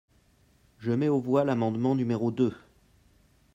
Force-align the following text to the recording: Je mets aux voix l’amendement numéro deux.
Je 0.79 0.91
mets 0.93 1.09
aux 1.09 1.19
voix 1.19 1.43
l’amendement 1.43 1.93
numéro 1.93 2.31
deux. 2.31 2.55